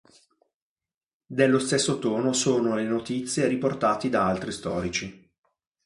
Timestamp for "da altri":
4.09-4.51